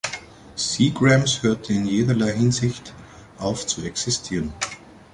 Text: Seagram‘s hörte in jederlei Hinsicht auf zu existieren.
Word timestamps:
Seagram‘s 0.55 1.43
hörte 1.43 1.73
in 1.73 1.85
jederlei 1.85 2.31
Hinsicht 2.31 2.95
auf 3.37 3.67
zu 3.67 3.83
existieren. 3.83 4.51